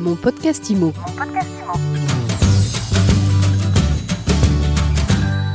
Mon 0.00 0.16
podcast 0.16 0.70
IMO. 0.70 0.94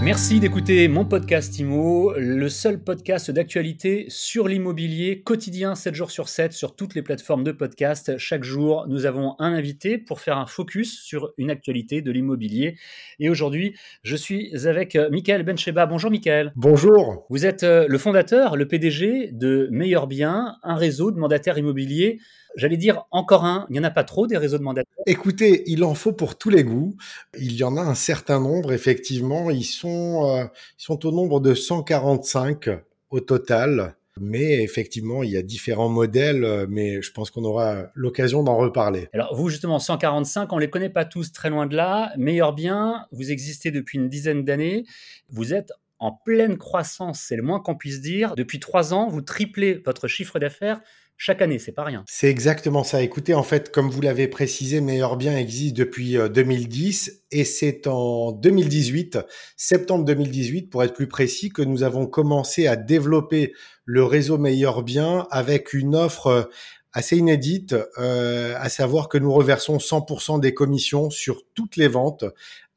Merci 0.03 0.39
d'écouter 0.39 0.87
mon 0.87 1.03
podcast 1.03 1.57
IMO, 1.57 2.13
le 2.15 2.47
seul 2.47 2.79
podcast 2.79 3.31
d'actualité 3.31 4.05
sur 4.08 4.47
l'immobilier 4.47 5.23
quotidien 5.23 5.73
7 5.73 5.96
jours 5.96 6.12
sur 6.12 6.29
7 6.29 6.54
sur 6.54 6.76
toutes 6.76 6.94
les 6.94 7.02
plateformes 7.02 7.44
de 7.44 7.52
podcast. 7.52 8.20
Chaque 8.20 8.44
jour, 8.44 8.86
nous 8.88 9.08
avons 9.08 9.34
un 9.39 9.52
invité 9.52 9.97
pour 9.97 10.20
faire 10.21 10.38
un 10.38 10.46
focus 10.46 11.02
sur 11.02 11.34
une 11.39 11.50
actualité 11.50 12.04
de 12.04 12.12
l'immobilier. 12.12 12.77
Et 13.18 13.32
aujourd'hui, 13.32 13.75
je 14.04 14.16
suis 14.16 14.68
avec 14.68 14.96
Michael 15.09 15.41
Bencheba. 15.41 15.88
Bonjour 15.88 16.12
Michael. 16.12 16.54
Bonjour. 16.55 17.25
Vous 17.32 17.48
êtes 17.48 17.64
euh, 17.64 17.88
le 17.89 17.98
fondateur, 17.98 18.57
le 18.57 18.68
PDG 18.68 19.32
de 19.32 19.70
Meilleur 19.71 20.05
Bien, 20.05 20.57
un 20.62 20.75
réseau 20.75 21.09
de 21.09 21.18
mandataires 21.18 21.57
immobiliers 21.57 22.20
j'allais 22.55 22.77
dire 22.77 23.05
encore 23.11 23.45
un, 23.45 23.65
il 23.69 23.73
n'y 23.73 23.79
en 23.79 23.83
a 23.83 23.91
pas 23.91 24.03
trop 24.03 24.27
des 24.27 24.37
réseaux 24.37 24.57
de 24.57 24.63
mandataires 24.63 24.93
Écoutez, 25.05 25.63
il 25.67 25.83
en 25.83 25.93
faut 25.93 26.13
pour 26.13 26.37
tous 26.37 26.50
les 26.50 26.63
goûts. 26.63 26.96
Il 27.37 27.54
y 27.54 27.63
en 27.63 27.77
a 27.77 27.82
un 27.82 27.96
certain 27.96 28.39
nombre, 28.39 28.73
effectivement. 28.73 29.50
Ils 29.51 29.63
sont, 29.63 30.25
euh, 30.25 30.46
ils 30.79 30.83
sont 30.83 31.05
au 31.05 31.11
nombre 31.11 31.39
de 31.39 31.54
145 31.54 32.69
au 33.09 33.19
total. 33.19 33.95
Mais 34.17 34.63
effectivement, 34.63 35.23
il 35.23 35.31
y 35.31 35.38
a 35.38 35.41
différents 35.41 35.89
modèles, 35.89 36.67
mais 36.69 37.02
je 37.02 37.11
pense 37.11 37.31
qu'on 37.31 37.44
aura 37.44 37.88
l'occasion 37.95 38.44
d'en 38.44 38.55
reparler. 38.55 39.09
Alors 39.11 39.35
vous, 39.35 39.49
justement, 39.49 39.77
145, 39.77 40.53
on 40.53 40.55
ne 40.55 40.61
les 40.61 40.69
connaît 40.69 40.89
pas 40.89 41.03
tous 41.03 41.33
très 41.33 41.49
loin 41.49 41.66
de 41.66 41.75
là. 41.75 42.13
Meilleur 42.17 42.53
bien, 42.53 43.08
vous 43.11 43.31
existez 43.31 43.72
depuis 43.72 43.97
une 43.97 44.08
dizaine 44.08 44.45
d'années. 44.45 44.85
Vous 45.30 45.53
êtes 45.53 45.73
en 45.99 46.11
pleine 46.11 46.58
croissance, 46.58 47.19
c'est 47.22 47.35
le 47.35 47.44
moins 47.44 47.59
qu'on 47.59 47.75
puisse 47.75 48.02
dire. 48.02 48.35
Depuis 48.35 48.59
trois 48.59 48.94
ans, 48.94 49.08
vous 49.08 49.22
triplez 49.22 49.81
votre 49.85 50.08
chiffre 50.08 50.39
d'affaires 50.39 50.81
chaque 51.17 51.42
année, 51.42 51.59
c'est 51.59 51.72
pas 51.72 51.86
rien. 51.86 52.03
C'est 52.08 52.30
exactement 52.30 52.83
ça. 52.83 53.02
Écoutez, 53.02 53.33
en 53.33 53.44
fait, 53.44 53.72
comme 53.72 53.89
vous 53.89 54.02
l'avez 54.02 54.28
précisé, 54.28 54.81
Meilleur 54.81 55.16
Bien 55.16 55.38
existe 55.38 55.75
depuis 55.78 56.17
2010 56.17 57.09
euh, 57.09 57.11
et 57.31 57.45
c'est 57.45 57.88
en 57.88 58.33
2018, 58.33 59.19
septembre 59.55 60.03
2018 60.03 60.69
pour 60.69 60.83
être 60.83 60.93
plus 60.93 61.08
précis, 61.08 61.49
que 61.49 61.61
nous 61.61 61.83
avons 61.83 62.05
commencé 62.05 62.67
à 62.67 62.75
développer 62.75 63.53
le 63.86 64.03
réseau 64.03 64.38
Meilleur 64.38 64.83
Bien 64.83 65.25
avec 65.31 65.73
une 65.73 65.95
offre 65.95 66.27
euh, 66.27 66.43
assez 66.91 67.17
inédite, 67.17 67.75
euh, 67.97 68.55
à 68.58 68.69
savoir 68.69 69.08
que 69.08 69.17
nous 69.17 69.31
reversons 69.31 69.77
100% 69.77 70.39
des 70.39 70.53
commissions 70.53 71.09
sur 71.09 71.43
toutes 71.53 71.77
les 71.77 71.88
ventes 71.89 72.25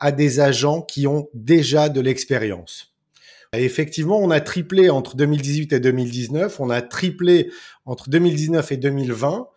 à 0.01 0.13
des 0.13 0.41
agents 0.41 0.83
qui 0.83 1.07
ont 1.07 1.29
déjà 1.35 1.89
de 1.89 2.01
l'expérience. 2.01 2.95
Effectivement, 3.55 4.19
on 4.19 4.31
a 4.31 4.41
triplé 4.41 4.91
entre 4.91 5.17
2018 5.17 5.73
et 5.73 5.81
2019, 5.81 6.61
on 6.61 6.71
a 6.71 6.83
triplé 6.83 7.51
entre 7.87 8.11
2019 8.11 8.73
et 8.73 8.77
2020. 8.77 9.49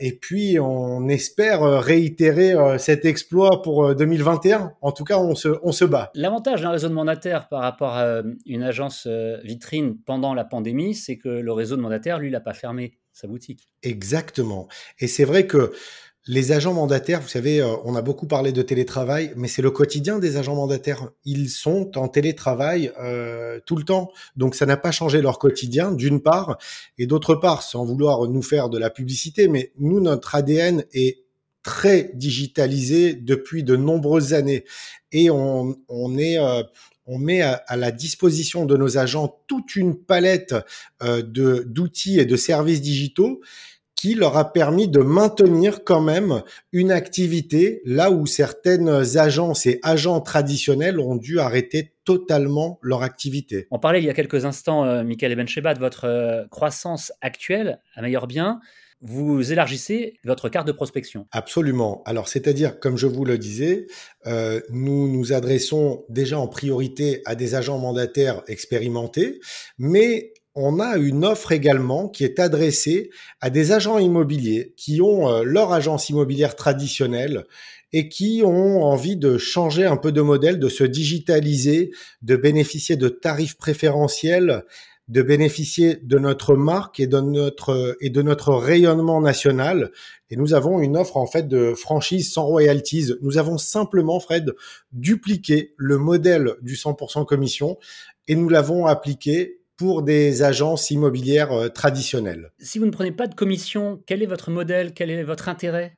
Et 0.00 0.12
puis, 0.12 0.58
on 0.58 1.08
espère 1.08 1.62
euh, 1.62 1.78
réitérer 1.78 2.52
euh, 2.52 2.78
cet 2.78 3.04
exploit 3.04 3.62
pour 3.62 3.94
2021. 3.94 4.60
Euh, 4.60 4.68
en 4.80 4.90
tout 4.90 5.04
cas, 5.04 5.18
on 5.18 5.36
se, 5.36 5.48
on 5.62 5.70
se 5.70 5.84
bat. 5.84 6.10
L'avantage 6.14 6.62
d'un 6.62 6.70
réseau 6.70 6.88
de 6.88 6.94
mandataires 6.94 7.48
par 7.48 7.60
rapport 7.62 7.94
à 7.94 8.22
une 8.44 8.64
agence 8.64 9.06
vitrine 9.44 9.96
pendant 10.04 10.34
la 10.34 10.44
pandémie, 10.44 10.94
c'est 10.94 11.16
que 11.16 11.28
le 11.28 11.52
réseau 11.52 11.76
de 11.76 11.80
mandataires, 11.80 12.18
lui, 12.18 12.30
n'a 12.30 12.40
pas 12.40 12.54
fermé 12.54 12.98
sa 13.12 13.28
boutique. 13.28 13.68
Exactement. 13.84 14.66
Et 14.98 15.06
c'est 15.06 15.24
vrai 15.24 15.46
que 15.46 15.72
les 16.26 16.52
agents 16.52 16.72
mandataires, 16.72 17.20
vous 17.20 17.28
savez, 17.28 17.60
euh, 17.60 17.76
on 17.84 17.94
a 17.96 18.02
beaucoup 18.02 18.26
parlé 18.26 18.52
de 18.52 18.62
télétravail, 18.62 19.32
mais 19.36 19.48
c'est 19.48 19.60
le 19.60 19.70
quotidien 19.70 20.18
des 20.18 20.36
agents 20.36 20.54
mandataires. 20.54 21.10
Ils 21.24 21.50
sont 21.50 21.98
en 21.98 22.08
télétravail 22.08 22.92
euh, 22.98 23.60
tout 23.66 23.76
le 23.76 23.84
temps, 23.84 24.10
donc 24.36 24.54
ça 24.54 24.64
n'a 24.64 24.78
pas 24.78 24.90
changé 24.90 25.20
leur 25.20 25.38
quotidien, 25.38 25.92
d'une 25.92 26.22
part, 26.22 26.56
et 26.96 27.06
d'autre 27.06 27.34
part, 27.34 27.62
sans 27.62 27.84
vouloir 27.84 28.26
nous 28.26 28.42
faire 28.42 28.70
de 28.70 28.78
la 28.78 28.88
publicité, 28.88 29.48
mais 29.48 29.72
nous, 29.78 30.00
notre 30.00 30.34
ADN 30.34 30.84
est 30.94 31.24
très 31.62 32.10
digitalisé 32.14 33.14
depuis 33.14 33.62
de 33.62 33.76
nombreuses 33.76 34.32
années, 34.32 34.64
et 35.12 35.28
on, 35.30 35.76
est 36.16 36.38
euh, 36.38 36.62
on 37.06 37.18
met 37.18 37.42
à, 37.42 37.76
la 37.76 37.90
disposition 37.90 38.64
de 38.64 38.78
nos 38.78 38.96
agents 38.96 39.42
toute 39.46 39.76
une 39.76 39.94
palette 39.94 40.54
de 41.02 41.64
d'outils 41.66 42.18
et 42.18 42.24
de 42.24 42.36
services 42.36 42.80
digitaux 42.80 43.40
qui 43.96 44.14
leur 44.14 44.36
a 44.36 44.52
permis 44.52 44.88
de 44.88 45.00
maintenir 45.00 45.84
quand 45.84 46.00
même 46.00 46.42
une 46.72 46.92
activité 46.92 47.80
là 47.84 48.10
où 48.10 48.26
certaines 48.26 49.16
agences 49.16 49.66
et 49.66 49.80
agents 49.82 50.20
traditionnels 50.20 51.00
ont 51.00 51.16
dû 51.16 51.38
arrêter 51.38 51.94
totalement 52.04 52.78
leur 52.82 53.02
activité. 53.02 53.66
On 53.70 53.78
parlait 53.78 54.00
il 54.00 54.04
y 54.04 54.10
a 54.10 54.14
quelques 54.14 54.44
instants, 54.44 54.84
euh, 54.84 55.04
Michael 55.04 55.32
Ebencheba, 55.32 55.74
de 55.74 55.78
votre 55.78 56.04
euh, 56.04 56.44
croissance 56.50 57.12
actuelle 57.22 57.80
à 57.94 58.02
meilleur 58.02 58.26
bien 58.26 58.60
vous 59.06 59.52
élargissez 59.52 60.18
votre 60.24 60.48
carte 60.48 60.66
de 60.66 60.72
prospection. 60.72 61.26
Absolument. 61.30 62.02
Alors, 62.06 62.26
c'est-à-dire, 62.26 62.80
comme 62.80 62.96
je 62.96 63.06
vous 63.06 63.26
le 63.26 63.36
disais, 63.36 63.86
euh, 64.26 64.60
nous 64.70 65.08
nous 65.08 65.34
adressons 65.34 66.06
déjà 66.08 66.38
en 66.38 66.48
priorité 66.48 67.20
à 67.26 67.34
des 67.34 67.54
agents 67.54 67.78
mandataires 67.78 68.42
expérimentés, 68.48 69.40
mais 69.76 70.32
on 70.54 70.78
a 70.78 70.96
une 70.96 71.24
offre 71.24 71.52
également 71.52 72.08
qui 72.08 72.24
est 72.24 72.38
adressée 72.38 73.10
à 73.40 73.50
des 73.50 73.72
agents 73.72 73.98
immobiliers 73.98 74.72
qui 74.76 75.00
ont 75.00 75.28
euh, 75.28 75.42
leur 75.42 75.72
agence 75.72 76.08
immobilière 76.08 76.56
traditionnelle 76.56 77.44
et 77.92 78.08
qui 78.08 78.42
ont 78.44 78.82
envie 78.82 79.16
de 79.16 79.38
changer 79.38 79.84
un 79.84 79.96
peu 79.96 80.12
de 80.12 80.20
modèle, 80.20 80.58
de 80.58 80.68
se 80.68 80.84
digitaliser, 80.84 81.92
de 82.22 82.36
bénéficier 82.36 82.96
de 82.96 83.08
tarifs 83.08 83.56
préférentiels, 83.56 84.64
de 85.08 85.22
bénéficier 85.22 85.96
de 86.02 86.18
notre 86.18 86.56
marque 86.56 86.98
et 86.98 87.06
de 87.06 87.20
notre 87.20 87.96
et 88.00 88.10
de 88.10 88.22
notre 88.22 88.54
rayonnement 88.54 89.20
national. 89.20 89.92
Et 90.30 90.36
nous 90.36 90.54
avons 90.54 90.80
une 90.80 90.96
offre 90.96 91.18
en 91.18 91.26
fait 91.26 91.46
de 91.46 91.74
franchise 91.74 92.32
sans 92.32 92.46
royalties. 92.46 93.12
Nous 93.20 93.38
avons 93.38 93.58
simplement, 93.58 94.18
Fred, 94.18 94.54
dupliqué 94.92 95.74
le 95.76 95.98
modèle 95.98 96.54
du 96.62 96.74
100% 96.74 97.26
commission 97.26 97.78
et 98.26 98.34
nous 98.34 98.48
l'avons 98.48 98.86
appliqué 98.86 99.60
pour 99.76 100.02
des 100.02 100.42
agences 100.42 100.90
immobilières 100.90 101.52
euh, 101.52 101.68
traditionnelles. 101.68 102.52
Si 102.58 102.78
vous 102.78 102.86
ne 102.86 102.90
prenez 102.90 103.12
pas 103.12 103.26
de 103.26 103.34
commission, 103.34 104.02
quel 104.06 104.22
est 104.22 104.26
votre 104.26 104.50
modèle? 104.50 104.94
Quel 104.94 105.10
est 105.10 105.24
votre 105.24 105.48
intérêt? 105.48 105.96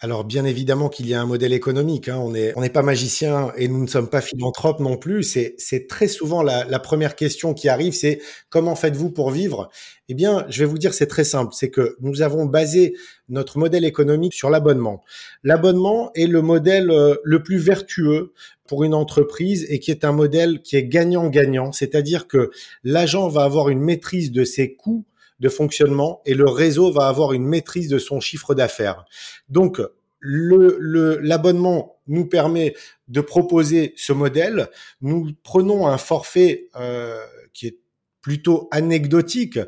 Alors 0.00 0.24
bien 0.24 0.44
évidemment 0.44 0.88
qu'il 0.88 1.08
y 1.08 1.14
a 1.14 1.20
un 1.20 1.26
modèle 1.26 1.52
économique. 1.52 2.08
Hein. 2.08 2.18
On 2.18 2.30
n'est 2.30 2.52
on 2.56 2.60
n'est 2.60 2.70
pas 2.70 2.82
magicien 2.82 3.52
et 3.56 3.68
nous 3.68 3.82
ne 3.82 3.86
sommes 3.86 4.08
pas 4.08 4.20
philanthropes 4.20 4.80
non 4.80 4.96
plus. 4.96 5.22
C'est 5.22 5.86
très 5.88 6.08
souvent 6.08 6.42
la, 6.42 6.64
la, 6.64 6.78
première 6.78 7.16
question 7.16 7.54
qui 7.54 7.68
arrive, 7.68 7.92
c'est 7.92 8.20
comment 8.48 8.74
faites-vous 8.74 9.10
pour 9.10 9.30
vivre? 9.30 9.70
Eh 10.08 10.14
bien, 10.14 10.44
je 10.50 10.60
vais 10.60 10.66
vous 10.66 10.78
dire, 10.78 10.92
c'est 10.92 11.06
très 11.06 11.24
simple. 11.24 11.54
C'est 11.54 11.70
que 11.70 11.96
nous 12.00 12.20
avons 12.20 12.44
basé 12.44 12.94
notre 13.28 13.58
modèle 13.58 13.84
économique 13.84 14.34
sur 14.34 14.50
l'abonnement. 14.50 15.02
L'abonnement 15.42 16.10
est 16.14 16.26
le 16.26 16.42
modèle 16.42 16.90
euh, 16.90 17.16
le 17.24 17.42
plus 17.42 17.58
vertueux 17.58 18.32
pour 18.66 18.84
une 18.84 18.94
entreprise 18.94 19.66
et 19.68 19.78
qui 19.78 19.90
est 19.90 20.04
un 20.04 20.12
modèle 20.12 20.60
qui 20.60 20.76
est 20.76 20.84
gagnant-gagnant. 20.84 21.72
C'est-à-dire 21.72 22.26
que 22.28 22.50
l'agent 22.82 23.28
va 23.28 23.44
avoir 23.44 23.70
une 23.70 23.80
maîtrise 23.80 24.30
de 24.30 24.44
ses 24.44 24.74
coûts 24.74 25.04
de 25.40 25.48
fonctionnement 25.48 26.22
et 26.26 26.34
le 26.34 26.48
réseau 26.48 26.92
va 26.92 27.08
avoir 27.08 27.32
une 27.32 27.46
maîtrise 27.46 27.88
de 27.88 27.98
son 27.98 28.20
chiffre 28.20 28.54
d'affaires. 28.54 29.04
Donc, 29.48 29.80
le, 30.20 31.18
l'abonnement 31.20 31.98
nous 32.06 32.26
permet 32.26 32.74
de 33.08 33.20
proposer 33.20 33.92
ce 33.96 34.12
modèle. 34.12 34.68
Nous 35.02 35.32
prenons 35.42 35.86
un 35.86 35.98
forfait 35.98 36.68
euh, 36.76 37.20
qui 37.52 37.66
est 37.66 37.78
plutôt 38.22 38.68
anecdotique. 38.70 39.58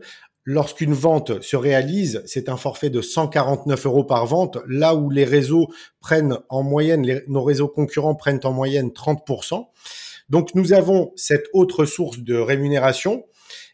Lorsqu'une 0.44 0.94
vente 0.94 1.42
se 1.42 1.56
réalise, 1.56 2.22
c'est 2.24 2.48
un 2.48 2.56
forfait 2.56 2.88
de 2.88 3.02
149 3.02 3.84
euros 3.86 4.04
par 4.04 4.24
vente, 4.26 4.58
là 4.68 4.94
où 4.94 5.10
les 5.10 5.24
réseaux 5.24 5.68
prennent 6.00 6.38
en 6.48 6.62
moyenne, 6.62 7.20
nos 7.26 7.42
réseaux 7.42 7.68
concurrents 7.68 8.14
prennent 8.14 8.40
en 8.44 8.52
moyenne 8.52 8.90
30%. 8.90 9.66
Donc 10.28 10.54
nous 10.54 10.72
avons 10.72 11.12
cette 11.16 11.46
autre 11.52 11.84
source 11.84 12.18
de 12.18 12.36
rémunération 12.36 13.24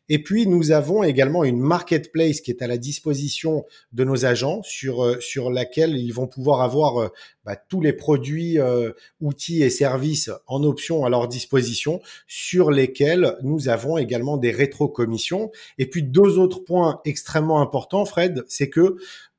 et 0.08 0.22
puis, 0.22 0.46
nous 0.46 0.72
avons 0.72 1.04
également 1.04 1.44
une 1.44 1.60
marketplace 1.60 2.40
qui 2.40 2.50
est 2.50 2.62
à 2.62 2.66
la 2.66 2.76
disposition 2.76 3.64
de 3.92 4.04
nos 4.04 4.24
agents 4.24 4.60
sur, 4.62 5.04
euh, 5.04 5.20
sur 5.20 5.50
laquelle 5.50 5.96
ils 5.96 6.12
vont 6.12 6.26
pouvoir 6.26 6.60
avoir 6.62 6.98
euh, 6.98 7.08
bah, 7.44 7.56
tous 7.56 7.80
les 7.80 7.92
produits, 7.92 8.58
euh, 8.58 8.90
outils 9.20 9.62
et 9.62 9.70
services 9.70 10.30
en 10.48 10.64
option 10.64 11.04
à 11.04 11.10
leur 11.10 11.28
disposition 11.28 12.00
sur 12.26 12.70
lesquels 12.70 13.36
nous 13.42 13.68
avons 13.68 13.96
également 13.96 14.36
des 14.36 14.50
rétro-commissions. 14.50 15.52
Et 15.78 15.86
puis, 15.88 16.02
deux 16.02 16.38
autres 16.38 16.64
points 16.64 17.00
extrêmement 17.04 17.60
importants, 17.60 18.04
Fred, 18.04 18.42
c'est 18.48 18.68
que 18.68 18.96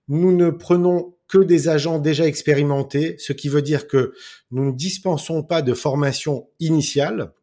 nous 0.08 0.36
ne 0.36 0.50
prenons 0.50 1.14
que 1.28 1.40
des 1.40 1.68
agents 1.68 2.00
déjà 2.00 2.26
expérimentés, 2.26 3.16
ce 3.18 3.34
qui 3.34 3.50
veut 3.50 3.62
dire 3.62 3.88
que 3.88 4.14
nous 4.52 4.66
ne 4.66 4.72
dispensons 4.72 5.44
pas 5.44 5.62
de 5.62 5.74
formation 5.74 6.48
initiale 6.60 7.34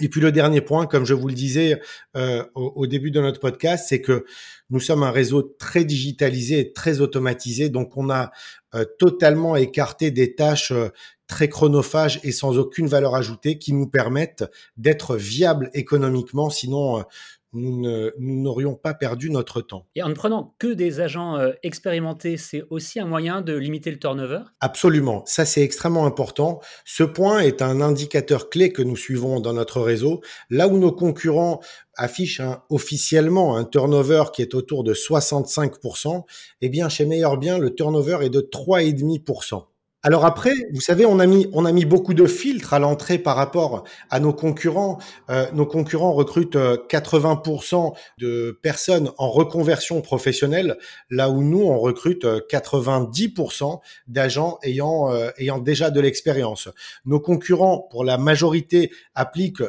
et 0.00 0.08
puis 0.08 0.20
le 0.20 0.32
dernier 0.32 0.60
point, 0.60 0.86
comme 0.86 1.04
je 1.04 1.14
vous 1.14 1.28
le 1.28 1.34
disais 1.34 1.80
euh, 2.16 2.44
au, 2.54 2.86
début 2.86 3.10
de 3.10 3.20
notre 3.20 3.40
podcast, 3.40 3.86
c'est 3.88 4.00
que 4.00 4.24
nous 4.70 4.80
sommes 4.80 5.02
un 5.02 5.10
réseau 5.10 5.42
très 5.42 5.84
digitalisé 5.84 6.60
et 6.60 6.72
très 6.72 7.00
automatisé, 7.00 7.68
donc 7.68 7.96
on 7.96 8.10
a 8.10 8.30
euh, 8.74 8.84
totalement 8.98 9.56
écarté 9.56 10.10
des 10.10 10.34
tâches 10.34 10.72
euh, 10.72 10.88
très 11.26 11.48
chronophages 11.48 12.20
et 12.24 12.32
sans 12.32 12.58
aucune 12.58 12.86
valeur 12.86 13.14
ajoutée 13.14 13.58
qui 13.58 13.72
nous 13.72 13.86
permettent 13.86 14.44
d'être 14.76 15.16
viables 15.16 15.70
économiquement. 15.74 16.50
Sinon, 16.50 17.04
nous 17.52 18.10
n'aurions 18.18 18.74
pas 18.74 18.94
perdu 18.94 19.30
notre 19.30 19.60
temps. 19.60 19.86
Et 19.94 20.02
en 20.02 20.08
ne 20.08 20.14
prenant 20.14 20.54
que 20.58 20.68
des 20.68 21.00
agents 21.00 21.36
euh, 21.36 21.52
expérimentés, 21.62 22.36
c'est 22.36 22.64
aussi 22.70 23.00
un 23.00 23.06
moyen 23.06 23.40
de 23.40 23.54
limiter 23.54 23.90
le 23.90 23.98
turnover? 23.98 24.40
Absolument, 24.60 25.24
ça 25.26 25.44
c'est 25.44 25.62
extrêmement 25.62 26.06
important. 26.06 26.60
Ce 26.84 27.02
point 27.02 27.40
est 27.40 27.62
un 27.62 27.80
indicateur 27.80 28.50
clé 28.50 28.72
que 28.72 28.82
nous 28.82 28.96
suivons 28.96 29.40
dans 29.40 29.52
notre 29.52 29.80
réseau. 29.80 30.20
Là 30.48 30.68
où 30.68 30.78
nos 30.78 30.92
concurrents 30.92 31.60
affichent 31.96 32.42
officiellement 32.70 33.56
un 33.56 33.64
turnover 33.64 34.24
qui 34.32 34.42
est 34.42 34.54
autour 34.54 34.84
de 34.84 34.94
65%, 34.94 36.24
eh 36.60 36.68
bien 36.68 36.88
chez 36.88 37.04
Meilleur 37.04 37.36
Bien, 37.36 37.58
le 37.58 37.74
turnover 37.74 38.18
est 38.22 38.30
de 38.30 38.40
3,5%. 38.40 39.69
Alors 40.02 40.24
après, 40.24 40.54
vous 40.72 40.80
savez, 40.80 41.04
on 41.04 41.18
a 41.18 41.26
mis 41.26 41.46
on 41.52 41.66
a 41.66 41.72
mis 41.72 41.84
beaucoup 41.84 42.14
de 42.14 42.24
filtres 42.24 42.72
à 42.72 42.78
l'entrée 42.78 43.18
par 43.18 43.36
rapport 43.36 43.84
à 44.08 44.18
nos 44.18 44.32
concurrents. 44.32 44.98
Euh, 45.28 45.44
nos 45.52 45.66
concurrents 45.66 46.14
recrutent 46.14 46.56
80% 46.56 47.74
euh, 47.74 47.90
de 48.16 48.58
personnes 48.62 49.10
en 49.18 49.28
reconversion 49.28 50.00
professionnelle, 50.00 50.78
là 51.10 51.28
où 51.28 51.42
nous 51.42 51.60
on 51.60 51.78
recrute 51.78 52.24
90% 52.24 53.74
euh, 53.74 53.76
d'agents 54.08 54.58
ayant 54.62 55.10
ayant 55.36 55.58
déjà 55.58 55.90
de 55.90 56.00
l'expérience. 56.00 56.70
Nos 57.04 57.20
concurrents, 57.20 57.86
pour 57.90 58.02
la 58.02 58.16
majorité, 58.16 58.90
appliquent 59.14 59.64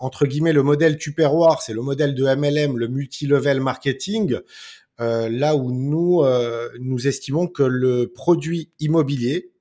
entre 0.00 0.26
guillemets 0.26 0.52
le 0.52 0.64
modèle 0.64 0.98
Tupperware, 0.98 1.62
c'est 1.62 1.74
le 1.74 1.82
modèle 1.82 2.16
de 2.16 2.24
MLM, 2.24 2.76
le 2.76 2.88
multi-level 2.88 3.60
marketing. 3.60 4.40
là 4.98 5.54
où 5.54 5.70
nous 5.70 6.24
nous 6.80 7.06
estimons 7.06 7.46
que 7.46 7.62
le 7.62 8.12
produit 8.12 8.72
immobilier 8.80 9.52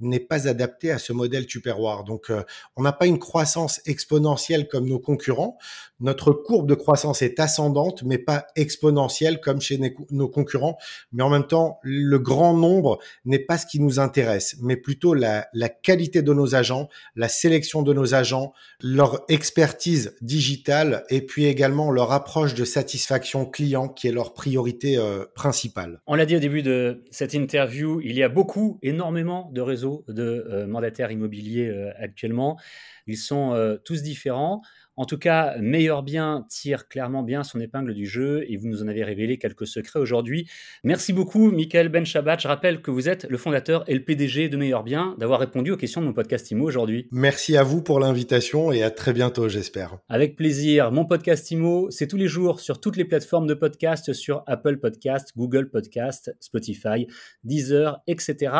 n'est 0.00 0.20
pas 0.20 0.48
adapté 0.48 0.90
à 0.90 0.98
ce 0.98 1.12
modèle 1.12 1.46
tupperware. 1.46 2.04
Donc, 2.04 2.30
euh, 2.30 2.42
on 2.76 2.82
n'a 2.82 2.92
pas 2.92 3.06
une 3.06 3.18
croissance 3.18 3.80
exponentielle 3.86 4.68
comme 4.68 4.88
nos 4.88 4.98
concurrents. 4.98 5.58
Notre 6.00 6.32
courbe 6.32 6.66
de 6.66 6.74
croissance 6.74 7.20
est 7.20 7.38
ascendante, 7.40 8.02
mais 8.04 8.16
pas 8.16 8.46
exponentielle 8.56 9.40
comme 9.40 9.60
chez 9.60 9.78
nos 10.10 10.28
concurrents. 10.28 10.78
Mais 11.12 11.22
en 11.22 11.28
même 11.28 11.46
temps, 11.46 11.78
le 11.82 12.18
grand 12.18 12.54
nombre 12.54 12.98
n'est 13.26 13.38
pas 13.38 13.58
ce 13.58 13.66
qui 13.66 13.80
nous 13.80 14.00
intéresse, 14.00 14.56
mais 14.62 14.76
plutôt 14.76 15.12
la, 15.12 15.46
qualité 15.82 16.22
de 16.22 16.32
nos 16.32 16.54
agents, 16.54 16.88
la 17.16 17.28
sélection 17.28 17.82
de 17.82 17.92
nos 17.92 18.14
agents, 18.14 18.52
leur 18.82 19.24
expertise 19.28 20.16
digitale 20.22 21.04
et 21.10 21.20
puis 21.20 21.44
également 21.44 21.90
leur 21.90 22.12
approche 22.12 22.54
de 22.54 22.64
satisfaction 22.64 23.44
client 23.44 23.88
qui 23.88 24.08
est 24.08 24.12
leur 24.12 24.32
priorité 24.32 24.96
euh, 24.96 25.24
principale. 25.34 26.00
On 26.06 26.14
l'a 26.14 26.26
dit 26.26 26.36
au 26.36 26.40
début 26.40 26.62
de 26.62 27.04
cette 27.10 27.34
interview, 27.34 28.00
il 28.02 28.16
y 28.16 28.22
a 28.22 28.28
beaucoup, 28.28 28.78
énormément 28.82 29.50
de 29.52 29.60
réseaux 29.60 29.89
de 30.08 30.46
euh, 30.50 30.66
mandataires 30.66 31.10
immobiliers 31.10 31.68
euh, 31.68 31.90
actuellement. 31.98 32.58
Ils 33.06 33.16
sont 33.16 33.52
euh, 33.54 33.76
tous 33.84 34.02
différents. 34.02 34.62
En 35.00 35.06
tout 35.06 35.16
cas, 35.16 35.56
Meilleur 35.58 36.02
Bien 36.02 36.44
tire 36.50 36.86
clairement 36.86 37.22
bien 37.22 37.42
son 37.42 37.58
épingle 37.58 37.94
du 37.94 38.04
jeu 38.04 38.44
et 38.48 38.58
vous 38.58 38.68
nous 38.68 38.82
en 38.82 38.86
avez 38.86 39.02
révélé 39.02 39.38
quelques 39.38 39.66
secrets 39.66 39.98
aujourd'hui. 39.98 40.46
Merci 40.84 41.14
beaucoup, 41.14 41.50
Michael 41.50 41.88
Benchabat. 41.88 42.36
Je 42.38 42.48
rappelle 42.48 42.82
que 42.82 42.90
vous 42.90 43.08
êtes 43.08 43.26
le 43.30 43.38
fondateur 43.38 43.82
et 43.88 43.94
le 43.94 44.04
PDG 44.04 44.50
de 44.50 44.58
Meilleur 44.58 44.82
Bien, 44.82 45.14
d'avoir 45.18 45.40
répondu 45.40 45.70
aux 45.70 45.78
questions 45.78 46.02
de 46.02 46.06
mon 46.06 46.12
podcast 46.12 46.50
IMO 46.50 46.66
aujourd'hui. 46.66 47.08
Merci 47.12 47.56
à 47.56 47.62
vous 47.62 47.80
pour 47.80 47.98
l'invitation 47.98 48.72
et 48.72 48.82
à 48.82 48.90
très 48.90 49.14
bientôt, 49.14 49.48
j'espère. 49.48 49.96
Avec 50.10 50.36
plaisir. 50.36 50.92
Mon 50.92 51.06
podcast 51.06 51.50
IMO, 51.50 51.90
c'est 51.90 52.06
tous 52.06 52.18
les 52.18 52.28
jours 52.28 52.60
sur 52.60 52.78
toutes 52.78 52.98
les 52.98 53.06
plateformes 53.06 53.46
de 53.46 53.54
podcast, 53.54 54.12
sur 54.12 54.42
Apple 54.46 54.76
Podcast, 54.78 55.32
Google 55.34 55.70
Podcast, 55.70 56.36
Spotify, 56.40 57.06
Deezer, 57.42 58.02
etc. 58.06 58.52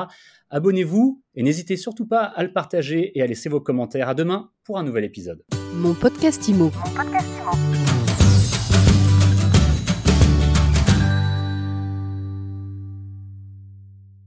Abonnez-vous 0.49 1.23
et 1.35 1.43
n'hésitez 1.43 1.77
surtout 1.77 2.07
pas 2.07 2.25
à 2.25 2.43
le 2.43 2.53
partager 2.53 3.17
et 3.17 3.23
à 3.23 3.27
laisser 3.27 3.49
vos 3.49 3.61
commentaires. 3.61 4.09
À 4.09 4.15
demain 4.15 4.30
pour 4.65 4.79
un 4.79 4.83
nouvel 4.83 5.05
épisode. 5.05 5.45
Mon 5.75 5.95
podcast 5.95 6.49
Mon 6.71 6.71
podcast 6.95 7.39
IMO. 7.39 7.70